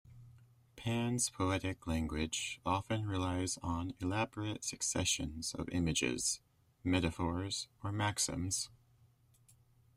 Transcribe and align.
Pann's 0.77 1.29
poetic 1.29 1.85
language 1.85 2.59
often 2.65 3.05
relies 3.05 3.59
on 3.61 3.93
elaborate 3.99 4.63
successions 4.63 5.53
of 5.53 5.69
images, 5.69 6.39
metaphors, 6.83 7.67
or 7.83 7.91
maxims. 7.91 8.71